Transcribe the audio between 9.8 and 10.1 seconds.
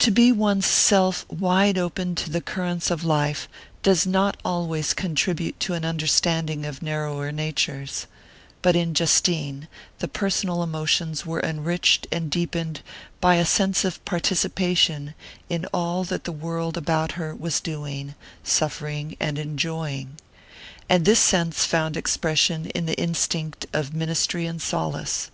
the